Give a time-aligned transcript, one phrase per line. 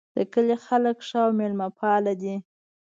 [0.15, 2.35] د کلي خلک ښه او میلمه پال دي